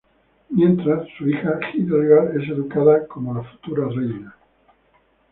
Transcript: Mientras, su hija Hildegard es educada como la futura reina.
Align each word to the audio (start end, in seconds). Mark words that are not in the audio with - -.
Mientras, 0.49 1.05
su 1.15 1.29
hija 1.29 1.59
Hildegard 1.75 2.35
es 2.35 2.49
educada 2.49 3.05
como 3.07 3.35
la 3.35 3.43
futura 3.43 3.87
reina. 3.87 4.35